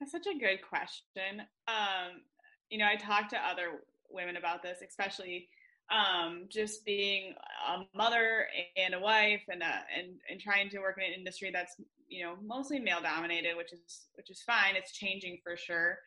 That's 0.00 0.12
such 0.12 0.26
a 0.26 0.38
good 0.38 0.58
question. 0.68 1.40
Um, 1.68 2.22
you 2.68 2.78
know, 2.78 2.86
I 2.86 2.96
talked 2.96 3.30
to 3.30 3.38
other 3.38 3.80
women 4.10 4.36
about 4.36 4.62
this, 4.62 4.78
especially 4.86 5.48
um, 5.90 6.46
just 6.48 6.84
being 6.84 7.34
a 7.68 7.96
mother 7.96 8.46
and 8.76 8.94
a 8.94 9.00
wife 9.00 9.42
and 9.48 9.62
uh, 9.62 9.82
and 9.96 10.14
and 10.30 10.40
trying 10.40 10.68
to 10.70 10.78
work 10.78 10.96
in 10.98 11.04
an 11.04 11.18
industry 11.18 11.50
that's 11.52 11.76
you 12.08 12.24
know 12.24 12.34
mostly 12.44 12.78
male 12.78 13.00
dominated, 13.02 13.56
which 13.56 13.72
is 13.72 14.06
which 14.14 14.30
is 14.30 14.42
fine. 14.42 14.74
It's 14.76 14.92
changing 14.92 15.38
for 15.44 15.56
sure, 15.56 15.98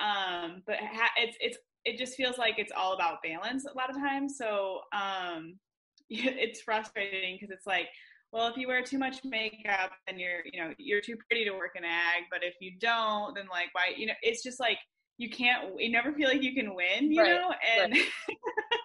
um, 0.00 0.62
but 0.66 0.76
it's 1.16 1.36
it's 1.40 1.58
it 1.84 1.98
just 1.98 2.16
feels 2.16 2.38
like 2.38 2.58
it's 2.58 2.72
all 2.74 2.94
about 2.94 3.22
balance 3.22 3.64
a 3.66 3.76
lot 3.76 3.90
of 3.90 3.96
times. 3.96 4.36
So 4.36 4.80
um, 4.92 5.58
it's 6.10 6.60
frustrating 6.60 7.36
because 7.40 7.50
it's 7.50 7.66
like 7.66 7.88
well 8.32 8.48
if 8.48 8.56
you 8.56 8.68
wear 8.68 8.82
too 8.82 8.98
much 8.98 9.24
makeup 9.24 9.92
then 10.06 10.18
you're 10.18 10.40
you 10.52 10.62
know 10.62 10.74
you're 10.76 11.00
too 11.00 11.16
pretty 11.28 11.44
to 11.44 11.52
work 11.52 11.70
in 11.76 11.84
ag 11.84 12.24
but 12.30 12.40
if 12.42 12.54
you 12.60 12.72
don't 12.78 13.34
then 13.34 13.46
like 13.50 13.68
why 13.72 13.92
you 13.96 14.06
know 14.06 14.12
it's 14.22 14.42
just 14.42 14.60
like 14.60 14.76
you 15.16 15.30
can't 15.30 15.68
you 15.78 15.90
never 15.90 16.12
feel 16.12 16.28
like 16.28 16.42
you 16.42 16.54
can 16.54 16.74
win 16.74 17.10
you 17.10 17.22
right. 17.22 17.30
know 17.30 17.54
and 17.78 17.92
right. 17.92 18.04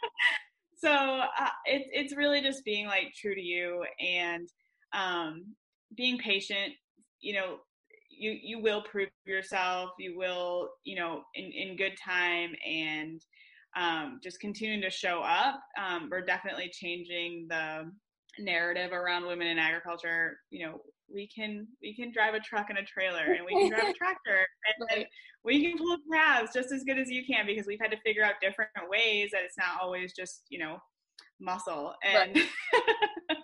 so 0.80 0.90
uh, 0.90 1.50
it's 1.66 1.90
it's 1.92 2.16
really 2.16 2.42
just 2.42 2.64
being 2.64 2.88
like 2.88 3.14
true 3.20 3.36
to 3.36 3.42
you 3.42 3.84
and 4.00 4.48
um 4.94 5.46
being 5.96 6.18
patient. 6.18 6.74
You 7.20 7.34
know 7.34 7.58
you 8.10 8.38
you 8.42 8.62
will 8.62 8.82
prove 8.84 9.10
yourself. 9.26 9.92
You 10.00 10.18
will 10.18 10.70
you 10.84 10.96
know 10.96 11.24
in 11.36 11.52
in 11.52 11.78
good 11.78 11.94
time 12.04 12.52
and 12.68 13.22
um 13.78 14.20
just 14.24 14.40
continuing 14.40 14.82
to 14.82 14.90
show 14.90 15.22
up. 15.22 15.60
Um 15.80 16.08
we're 16.10 16.26
definitely 16.26 16.72
changing 16.72 17.48
the 17.50 17.92
narrative 18.40 18.94
around 18.94 19.26
women 19.26 19.48
in 19.48 19.60
agriculture 19.60 20.38
you 20.50 20.66
know 20.66 20.80
we 21.14 21.28
can 21.28 21.68
we 21.82 21.96
can 21.96 22.12
drive 22.12 22.34
a 22.34 22.40
truck 22.40 22.70
and 22.70 22.78
a 22.78 22.84
trailer 22.84 23.34
and 23.34 23.46
we 23.46 23.54
can 23.54 23.70
drive 23.70 23.90
a 23.90 23.94
tractor 23.98 24.46
and, 24.66 24.88
right. 24.98 25.08
we 25.44 25.62
can 25.62 25.78
pull 25.78 25.98
calves 26.12 26.52
just 26.54 26.72
as 26.72 26.84
good 26.84 27.00
as 27.00 27.10
you 27.10 27.24
can 27.26 27.46
because 27.46 27.66
we've 27.68 27.80
had 27.82 27.92
to 27.92 28.00
figure 28.06 28.24
out 28.24 28.34
different 28.42 28.72
ways 28.90 29.30
that 29.32 29.44
it's 29.44 29.58
not 29.58 29.82
always 29.82 30.14
just 30.14 30.44
you 30.50 30.60
know 30.60 30.78
muscle 31.40 31.94
and 32.04 32.36
right. 32.36 33.38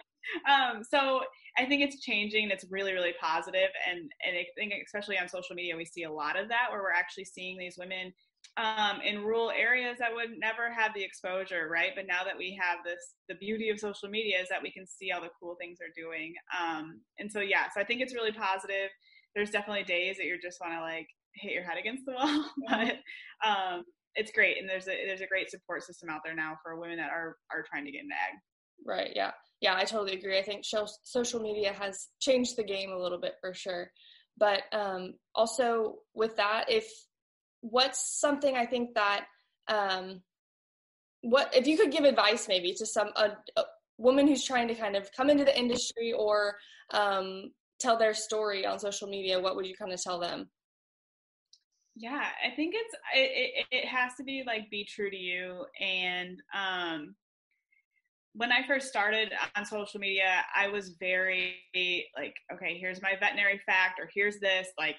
um, 0.50 0.84
so 0.84 1.22
i 1.58 1.66
think 1.66 1.82
it's 1.82 2.02
changing 2.02 2.44
and 2.44 2.52
it's 2.52 2.66
really 2.70 2.94
really 2.94 3.14
positive 3.22 3.70
and 3.90 4.00
and 4.00 4.38
i 4.38 4.46
think 4.58 4.74
especially 4.86 5.18
on 5.18 5.28
social 5.28 5.56
media 5.56 5.76
we 5.76 5.86
see 5.86 6.04
a 6.04 6.12
lot 6.12 6.38
of 6.38 6.50
that 6.50 6.68
where 6.72 6.82
we're 6.82 6.92
actually 6.92 7.26
seeing 7.26 7.58
these 7.58 7.78
women 7.78 8.14
um, 8.58 9.02
in 9.02 9.24
rural 9.24 9.52
areas 9.52 9.98
that 10.00 10.14
would 10.14 10.40
never 10.40 10.72
have 10.72 10.94
the 10.94 11.04
exposure, 11.04 11.68
right? 11.70 11.92
But 11.96 12.08
now 12.08 12.24
that 12.24 12.38
we 12.38 12.58
have 12.62 12.80
this, 12.86 13.16
the 13.28 13.36
beauty 13.36 13.70
of 13.70 13.80
social 13.80 14.10
media 14.10 14.40
is 14.42 14.48
that 14.50 14.64
we 14.64 14.72
can 14.72 14.88
see 14.88 15.12
all 15.12 15.22
the 15.22 15.30
cool 15.40 15.56
things 15.60 15.78
they're 15.80 15.90
doing. 15.96 16.34
Um, 16.58 17.02
and 17.20 17.32
so, 17.32 17.42
yeah, 17.42 17.66
so 17.74 17.82
I 17.82 17.84
think 17.84 18.02
it's 18.02 18.14
really 18.14 18.32
positive. 18.32 18.90
There's 19.36 19.52
definitely 19.52 19.84
days 19.84 20.18
that 20.18 20.26
you 20.26 20.38
just 20.42 20.62
want 20.62 20.74
to 20.74 20.82
like 20.82 21.08
hit 21.36 21.52
your 21.52 21.64
head 21.64 21.78
against 21.78 22.06
the 22.06 22.14
wall, 22.14 22.46
but 22.70 22.96
um, 23.46 23.84
it's 24.16 24.32
great. 24.32 24.58
And 24.58 24.70
there's 24.70 24.88
a 24.88 25.06
there's 25.06 25.22
a 25.22 25.28
great 25.28 25.52
support 25.52 25.84
system 25.84 26.10
out 26.10 26.22
there 26.24 26.36
now 26.36 26.58
for 26.64 26.80
women 26.80 26.98
that 26.98 27.12
are 27.12 27.36
are 27.52 27.66
trying 27.70 27.84
to 27.86 27.92
get 27.92 28.04
into 28.04 28.16
ag. 28.16 28.40
Right. 28.86 29.12
Yeah. 29.14 29.32
Yeah. 29.60 29.76
I 29.76 29.84
totally 29.84 30.18
agree. 30.18 30.40
I 30.40 30.44
think 30.44 30.64
social 31.04 31.42
media 31.42 31.74
has 31.74 32.08
changed 32.22 32.56
the 32.56 32.64
game 32.64 32.92
a 32.92 32.98
little 32.98 33.20
bit 33.20 33.34
for 33.42 33.54
sure. 33.54 33.92
But 34.38 34.64
um, 34.72 35.14
also 35.34 35.96
with 36.14 36.36
that, 36.38 36.66
if 36.70 36.86
what's 37.70 38.20
something 38.20 38.56
I 38.56 38.66
think 38.66 38.94
that 38.94 39.26
um, 39.68 40.22
what 41.22 41.54
if 41.56 41.66
you 41.66 41.78
could 41.78 41.92
give 41.92 42.04
advice 42.04 42.48
maybe 42.48 42.74
to 42.74 42.86
some 42.86 43.10
a, 43.16 43.32
a, 43.58 43.64
woman 43.98 44.28
who's 44.28 44.44
trying 44.44 44.68
to 44.68 44.76
kind 44.76 44.96
of 44.96 45.10
come 45.14 45.30
into 45.30 45.46
the 45.46 45.58
industry 45.58 46.14
or 46.14 46.56
um, 46.92 47.52
tell 47.80 47.98
their 47.98 48.14
story 48.14 48.66
on 48.66 48.78
social 48.78 49.08
media, 49.08 49.40
what 49.40 49.56
would 49.56 49.66
you 49.66 49.76
kind 49.76 49.94
of 49.94 50.02
tell 50.02 50.20
them? 50.20 50.50
Yeah, 51.96 52.26
I 52.46 52.54
think 52.56 52.76
it's 52.76 52.94
it, 53.16 53.66
it, 53.72 53.78
it 53.84 53.86
has 53.88 54.14
to 54.18 54.24
be 54.24 54.44
like 54.46 54.70
be 54.70 54.84
true 54.84 55.10
to 55.10 55.16
you 55.16 55.66
and 55.80 56.42
um 56.54 57.16
when 58.38 58.52
I 58.52 58.68
first 58.68 58.88
started 58.88 59.32
on 59.56 59.66
social 59.66 60.00
media, 60.00 60.44
I 60.56 60.68
was 60.68 60.96
very 61.00 61.56
like, 62.18 62.36
okay, 62.54 62.78
here's 62.78 63.02
my 63.02 63.14
veterinary 63.20 63.62
fact, 63.66 64.00
or 64.00 64.10
here's 64.14 64.40
this, 64.40 64.68
like, 64.78 64.98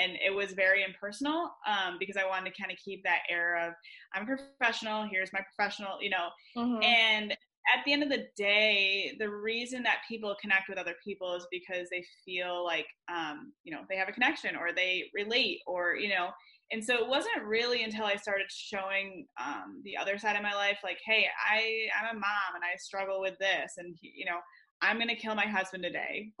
and 0.00 0.12
it 0.24 0.32
was 0.32 0.52
very 0.52 0.84
impersonal 0.84 1.50
um, 1.66 1.96
because 1.98 2.16
I 2.16 2.26
wanted 2.26 2.54
to 2.54 2.60
kind 2.60 2.70
of 2.70 2.78
keep 2.84 3.02
that 3.02 3.22
air 3.28 3.68
of 3.68 3.74
I'm 4.14 4.26
professional. 4.26 5.08
Here's 5.10 5.32
my 5.32 5.40
professional, 5.40 6.00
you 6.00 6.10
know. 6.10 6.28
Mm-hmm. 6.56 6.82
And 6.82 7.32
at 7.32 7.84
the 7.84 7.92
end 7.92 8.04
of 8.04 8.10
the 8.10 8.26
day, 8.36 9.16
the 9.18 9.28
reason 9.28 9.82
that 9.82 9.98
people 10.08 10.36
connect 10.40 10.68
with 10.68 10.78
other 10.78 10.94
people 11.04 11.34
is 11.34 11.46
because 11.50 11.88
they 11.90 12.04
feel 12.24 12.64
like, 12.64 12.86
um, 13.12 13.52
you 13.64 13.72
know, 13.72 13.80
they 13.88 13.96
have 13.96 14.08
a 14.08 14.12
connection 14.12 14.54
or 14.56 14.72
they 14.72 15.10
relate, 15.14 15.60
or 15.66 15.96
you 15.96 16.10
know, 16.10 16.28
and 16.70 16.84
so 16.84 16.94
it 16.94 17.08
wasn't 17.08 17.44
really 17.46 17.82
until 17.82 18.04
I 18.04 18.16
started 18.16 18.46
showing 18.50 19.26
um, 19.42 19.80
the 19.84 19.96
other 19.96 20.18
side 20.18 20.36
of 20.36 20.42
my 20.42 20.54
life, 20.54 20.78
like, 20.84 20.98
hey, 21.04 21.26
I 21.50 21.88
I'm 21.98 22.16
a 22.16 22.18
mom 22.18 22.54
and 22.54 22.64
I 22.64 22.76
struggle 22.78 23.20
with 23.20 23.38
this, 23.38 23.72
and 23.78 23.96
you 24.00 24.26
know, 24.26 24.38
I'm 24.82 24.98
gonna 24.98 25.16
kill 25.16 25.34
my 25.34 25.46
husband 25.46 25.82
today 25.82 26.30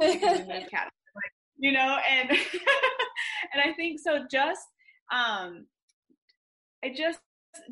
cat, 0.70 0.90
you 1.56 1.72
know, 1.72 1.98
and 2.08 2.30
and 3.52 3.62
I 3.64 3.72
think 3.74 4.00
so. 4.00 4.26
Just 4.30 4.66
um, 5.12 5.66
I 6.84 6.92
just 6.94 7.20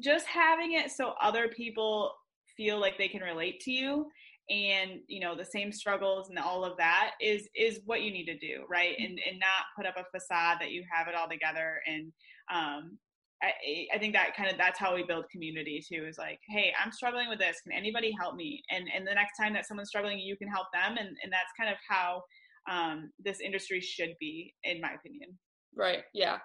just 0.00 0.26
having 0.26 0.72
it 0.72 0.90
so 0.90 1.14
other 1.20 1.48
people 1.48 2.12
feel 2.56 2.80
like 2.80 2.96
they 2.96 3.08
can 3.08 3.20
relate 3.20 3.60
to 3.60 3.70
you 3.70 4.06
and 4.48 5.00
you 5.08 5.18
know 5.18 5.34
the 5.34 5.44
same 5.44 5.72
struggles 5.72 6.28
and 6.28 6.38
all 6.38 6.64
of 6.64 6.76
that 6.76 7.12
is 7.20 7.48
is 7.56 7.80
what 7.84 8.02
you 8.02 8.12
need 8.12 8.26
to 8.26 8.38
do 8.38 8.64
right? 8.68 8.94
And 8.98 9.18
and 9.28 9.38
not 9.38 9.66
put 9.76 9.86
up 9.86 9.96
a 9.96 10.18
facade 10.18 10.58
that 10.60 10.70
you 10.70 10.84
have 10.92 11.08
it 11.08 11.14
all 11.14 11.28
together. 11.28 11.80
And 11.86 12.12
um, 12.52 12.98
I, 13.42 13.86
I, 13.94 13.98
think 13.98 14.14
that 14.14 14.34
kind 14.34 14.50
of 14.50 14.56
that's 14.56 14.78
how 14.78 14.94
we 14.94 15.02
build 15.02 15.28
community 15.30 15.84
too 15.86 16.06
is 16.08 16.16
like 16.16 16.38
hey 16.48 16.72
i'm 16.82 16.90
struggling 16.92 17.28
with 17.28 17.38
this. 17.38 17.60
Can 17.60 17.72
anybody 17.72 18.12
help 18.18 18.34
me? 18.36 18.62
And 18.70 18.88
and 18.94 19.06
the 19.06 19.14
next 19.14 19.36
time 19.38 19.52
that 19.54 19.66
someone's 19.66 19.88
struggling 19.88 20.18
you 20.18 20.36
can 20.36 20.48
help 20.48 20.68
them. 20.72 20.96
And 20.96 21.08
and 21.22 21.32
that's 21.32 21.52
kind 21.58 21.70
of 21.70 21.76
how 21.88 22.22
um, 22.70 23.10
this 23.22 23.40
industry 23.40 23.80
should 23.80 24.14
be 24.20 24.54
in 24.64 24.80
my 24.80 24.92
opinion. 24.92 25.36
Right. 25.74 26.04
Yeah. 26.14 26.38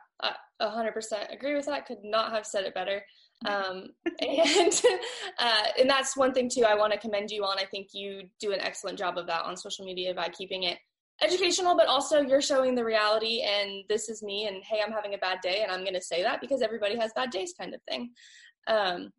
A 0.60 0.70
hundred 0.70 0.93
percent 0.93 1.29
agree 1.31 1.55
with 1.55 1.65
that. 1.67 1.86
Could 1.86 2.03
not 2.03 2.31
have 2.31 2.46
said 2.46 2.65
it 2.65 2.75
better 2.75 3.01
um, 3.45 3.88
and 4.21 4.81
uh, 5.39 5.63
and 5.79 5.89
that's 5.89 6.15
one 6.15 6.33
thing 6.33 6.50
too 6.50 6.63
i 6.63 6.75
want 6.75 6.91
to 6.93 7.00
commend 7.00 7.31
you 7.31 7.43
on 7.43 7.57
i 7.57 7.65
think 7.65 7.89
you 7.93 8.24
do 8.39 8.51
an 8.51 8.60
excellent 8.60 8.98
job 8.98 9.17
of 9.17 9.27
that 9.27 9.43
on 9.43 9.55
social 9.57 9.86
media 9.86 10.13
by 10.13 10.29
keeping 10.29 10.63
it 10.63 10.77
educational, 11.21 11.75
but 11.75 11.88
also 11.88 12.21
you're 12.21 12.41
showing 12.41 12.75
the 12.75 12.83
reality 12.83 13.41
and 13.41 13.83
this 13.88 14.10
is 14.10 14.24
me 14.24 14.48
and 14.48 14.63
hey, 14.63 14.81
I'm 14.86 14.91
having 14.91 15.13
a 15.13 15.17
bad 15.17 15.39
day 15.41 15.62
and 15.62 15.71
I'm 15.71 15.81
going 15.81 15.93
to 15.93 16.01
say 16.01 16.24
that 16.24 16.41
because 16.41 16.62
everybody 16.62 16.98
has 16.98 17.12
bad 17.15 17.29
days 17.29 17.53
kind 17.57 17.74
of 17.74 17.81
thing. 17.83 18.12
Um, 18.67 19.12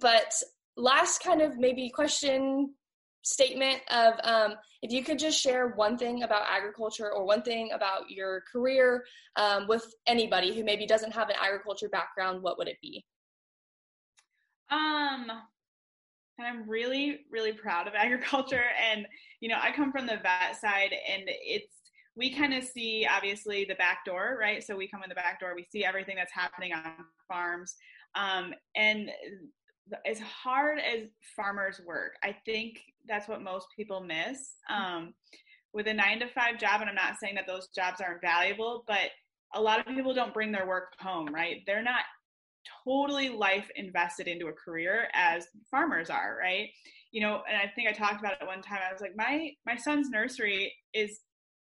but 0.00 0.32
last 0.76 1.22
kind 1.22 1.42
of 1.42 1.58
maybe 1.58 1.90
question 1.90 2.74
statement 3.22 3.80
of 3.90 4.14
um, 4.22 4.54
if 4.82 4.92
you 4.92 5.02
could 5.02 5.18
just 5.18 5.40
share 5.40 5.68
one 5.68 5.96
thing 5.96 6.22
about 6.22 6.42
agriculture 6.48 7.10
or 7.10 7.24
one 7.24 7.42
thing 7.42 7.70
about 7.72 8.10
your 8.10 8.42
career 8.52 9.04
um, 9.36 9.66
with 9.66 9.86
anybody 10.06 10.54
who 10.54 10.62
maybe 10.62 10.86
doesn't 10.86 11.12
have 11.12 11.30
an 11.30 11.36
agriculture 11.42 11.88
background, 11.88 12.42
what 12.42 12.58
would 12.58 12.68
it 12.68 12.76
be? 12.82 13.04
Um, 14.70 15.26
and 16.38 16.46
I'm 16.46 16.68
really, 16.68 17.20
really 17.30 17.52
proud 17.52 17.86
of 17.86 17.94
agriculture. 17.96 18.64
And, 18.90 19.06
you 19.40 19.48
know, 19.48 19.58
I 19.60 19.72
come 19.72 19.92
from 19.92 20.06
the 20.06 20.16
vet 20.16 20.60
side 20.60 20.92
and 20.92 21.22
it's, 21.26 21.72
we 22.16 22.32
kind 22.32 22.54
of 22.54 22.62
see 22.62 23.06
obviously 23.10 23.64
the 23.64 23.74
back 23.74 24.04
door, 24.04 24.38
right? 24.40 24.62
So 24.62 24.76
we 24.76 24.88
come 24.88 25.02
in 25.02 25.08
the 25.08 25.16
back 25.16 25.40
door, 25.40 25.54
we 25.56 25.66
see 25.70 25.84
everything 25.84 26.16
that's 26.16 26.32
happening 26.32 26.72
on 26.72 26.82
farms. 27.26 27.74
Um, 28.14 28.54
and 28.76 29.10
as 30.06 30.20
hard 30.20 30.78
as 30.78 31.08
farmers 31.36 31.80
work, 31.84 32.12
I 32.22 32.36
think 32.44 32.80
that's 33.06 33.28
what 33.28 33.42
most 33.42 33.66
people 33.76 34.00
miss. 34.00 34.52
Um, 34.70 35.14
with 35.72 35.88
a 35.88 35.94
nine 35.94 36.20
to 36.20 36.28
five 36.28 36.58
job, 36.58 36.80
and 36.80 36.88
I'm 36.88 36.94
not 36.94 37.18
saying 37.20 37.34
that 37.34 37.48
those 37.48 37.68
jobs 37.74 38.00
aren't 38.00 38.20
valuable, 38.20 38.84
but 38.86 39.10
a 39.54 39.60
lot 39.60 39.80
of 39.80 39.86
people 39.86 40.14
don't 40.14 40.32
bring 40.32 40.52
their 40.52 40.66
work 40.66 40.92
home, 41.00 41.34
right? 41.34 41.62
They're 41.66 41.82
not 41.82 42.04
totally 42.86 43.28
life 43.28 43.70
invested 43.76 44.28
into 44.28 44.46
a 44.46 44.52
career 44.52 45.08
as 45.14 45.46
farmers 45.70 46.10
are, 46.10 46.36
right? 46.40 46.68
You 47.12 47.20
know, 47.20 47.42
and 47.48 47.56
I 47.56 47.70
think 47.74 47.88
I 47.88 47.92
talked 47.92 48.20
about 48.20 48.40
it 48.40 48.46
one 48.46 48.62
time. 48.62 48.80
I 48.88 48.92
was 48.92 49.00
like, 49.00 49.16
my 49.16 49.50
my 49.66 49.76
son's 49.76 50.10
nursery 50.10 50.72
is 50.92 51.20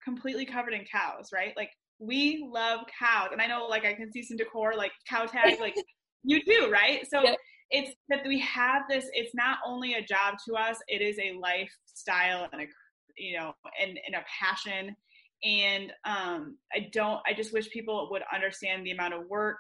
completely 0.03 0.45
covered 0.45 0.75
in 0.75 0.85
cows, 0.91 1.31
right? 1.33 1.55
Like 1.57 1.71
we 1.99 2.47
love 2.51 2.81
cows. 2.99 3.29
And 3.33 3.41
I 3.41 3.47
know 3.47 3.67
like 3.67 3.85
I 3.85 3.95
can 3.95 4.13
see 4.13 4.23
some 4.23 4.37
decor 4.37 4.75
like 4.77 4.93
cow 5.09 5.27
tag, 5.27 5.61
like 5.61 5.75
you 6.23 6.43
do, 6.45 6.71
right? 6.71 7.07
So 7.11 7.23
yeah. 7.23 7.35
it's 7.71 7.95
that 8.09 8.27
we 8.27 8.41
have 8.41 8.83
this, 8.89 9.07
it's 9.13 9.35
not 9.35 9.59
only 9.67 9.95
a 9.95 10.03
job 10.03 10.35
to 10.49 10.55
us, 10.55 10.79
it 10.89 11.01
is 11.01 11.19
a 11.19 11.39
lifestyle 11.39 12.49
and 12.53 12.63
a 12.63 12.67
you 13.17 13.39
know, 13.39 13.53
and, 13.81 13.91
and 14.07 14.17
a 14.17 14.25
passion. 14.41 14.97
And 15.45 15.93
um 16.05 16.57
I 16.73 16.89
don't 16.93 17.21
I 17.27 17.35
just 17.35 17.53
wish 17.53 17.71
people 17.71 18.09
would 18.11 18.23
understand 18.33 18.85
the 18.85 18.93
amount 18.93 19.15
of 19.15 19.29
work 19.29 19.59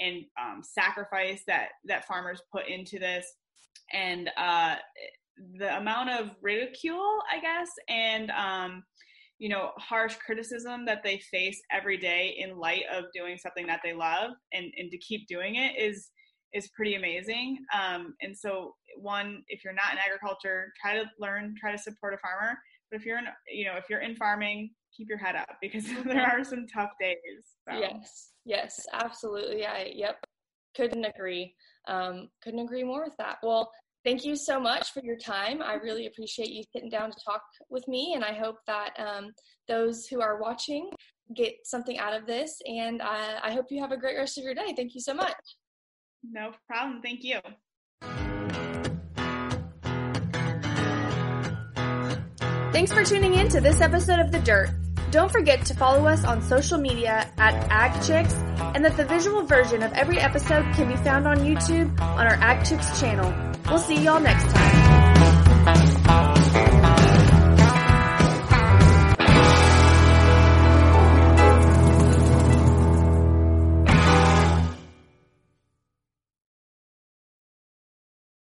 and 0.00 0.24
um, 0.40 0.60
sacrifice 0.62 1.42
that 1.46 1.68
that 1.86 2.06
farmers 2.06 2.42
put 2.52 2.68
into 2.68 2.98
this 2.98 3.26
and 3.92 4.30
uh 4.36 4.76
the 5.58 5.76
amount 5.76 6.10
of 6.10 6.30
ridicule, 6.42 7.18
I 7.32 7.40
guess, 7.40 7.68
and 7.88 8.30
um, 8.30 8.84
you 9.38 9.48
know, 9.48 9.70
harsh 9.78 10.16
criticism 10.24 10.84
that 10.86 11.02
they 11.02 11.18
face 11.30 11.60
every 11.72 11.98
day 11.98 12.36
in 12.38 12.56
light 12.56 12.84
of 12.92 13.04
doing 13.12 13.36
something 13.36 13.66
that 13.66 13.80
they 13.82 13.92
love 13.92 14.30
and, 14.52 14.72
and 14.76 14.90
to 14.90 14.98
keep 14.98 15.26
doing 15.26 15.56
it 15.56 15.72
is 15.78 16.10
is 16.54 16.70
pretty 16.76 16.94
amazing. 16.94 17.58
Um, 17.74 18.14
and 18.22 18.36
so 18.36 18.74
one, 18.96 19.42
if 19.48 19.64
you're 19.64 19.72
not 19.72 19.92
in 19.92 19.98
agriculture, 19.98 20.72
try 20.80 20.94
to 20.94 21.04
learn, 21.18 21.56
try 21.58 21.72
to 21.72 21.78
support 21.78 22.14
a 22.14 22.18
farmer. 22.18 22.56
But 22.90 23.00
if 23.00 23.04
you're 23.04 23.18
in, 23.18 23.24
you 23.52 23.64
know, 23.64 23.74
if 23.76 23.86
you're 23.90 24.02
in 24.02 24.14
farming, 24.14 24.70
keep 24.96 25.08
your 25.08 25.18
head 25.18 25.34
up 25.34 25.56
because 25.60 25.84
there 26.04 26.22
are 26.22 26.44
some 26.44 26.66
tough 26.72 26.90
days. 27.00 27.18
So. 27.68 27.76
Yes, 27.76 28.30
yes, 28.44 28.86
absolutely. 28.92 29.66
I, 29.66 29.92
yep, 29.94 30.24
couldn't 30.76 31.04
agree. 31.04 31.54
Um, 31.86 32.28
couldn't 32.42 32.60
agree 32.60 32.84
more 32.84 33.04
with 33.04 33.16
that. 33.18 33.38
Well, 33.42 33.70
thank 34.04 34.24
you 34.24 34.36
so 34.36 34.60
much 34.60 34.92
for 34.92 35.00
your 35.02 35.16
time. 35.16 35.62
I 35.62 35.74
really 35.74 36.06
appreciate 36.06 36.50
you 36.50 36.62
sitting 36.72 36.90
down 36.90 37.10
to 37.10 37.16
talk 37.24 37.42
with 37.70 37.86
me, 37.88 38.12
and 38.14 38.24
I 38.24 38.34
hope 38.34 38.56
that 38.66 38.90
um, 38.98 39.32
those 39.68 40.06
who 40.06 40.20
are 40.20 40.40
watching 40.40 40.90
get 41.34 41.54
something 41.64 41.98
out 41.98 42.14
of 42.14 42.26
this. 42.26 42.60
And 42.66 43.00
I, 43.00 43.38
I 43.42 43.52
hope 43.52 43.66
you 43.70 43.80
have 43.80 43.92
a 43.92 43.96
great 43.96 44.16
rest 44.16 44.36
of 44.38 44.44
your 44.44 44.54
day. 44.54 44.74
Thank 44.76 44.94
you 44.94 45.00
so 45.00 45.14
much. 45.14 45.34
No 46.22 46.52
problem. 46.66 47.00
Thank 47.02 47.22
you. 47.22 47.40
Thanks 52.72 52.92
for 52.92 53.04
tuning 53.04 53.34
in 53.34 53.48
to 53.50 53.60
this 53.60 53.80
episode 53.80 54.18
of 54.18 54.32
The 54.32 54.40
Dirt. 54.40 54.70
Don't 55.14 55.30
forget 55.30 55.64
to 55.66 55.74
follow 55.74 56.06
us 56.08 56.24
on 56.24 56.42
social 56.42 56.76
media 56.76 57.30
at 57.38 57.70
AgChicks 57.70 58.34
and 58.74 58.84
that 58.84 58.96
the 58.96 59.04
visual 59.04 59.44
version 59.44 59.84
of 59.84 59.92
every 59.92 60.18
episode 60.18 60.64
can 60.74 60.88
be 60.88 60.96
found 61.04 61.28
on 61.28 61.36
YouTube 61.38 62.00
on 62.00 62.26
our 62.26 62.36
AgChicks 62.38 63.00
channel. 63.00 63.32
We'll 63.70 63.78
see 63.78 64.02
y'all 64.02 64.18
next 64.18 64.42
time. 64.52 66.03